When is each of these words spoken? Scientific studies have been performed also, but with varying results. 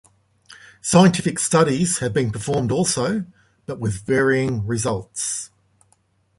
Scientific 0.81 1.37
studies 1.37 1.99
have 1.99 2.11
been 2.11 2.31
performed 2.31 2.71
also, 2.71 3.23
but 3.67 3.77
with 3.79 4.01
varying 4.03 4.65
results. 4.65 5.51